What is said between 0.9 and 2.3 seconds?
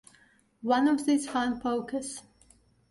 these fun pokers.